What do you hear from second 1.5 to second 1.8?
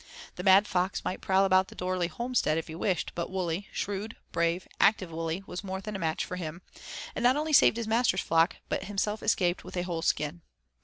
the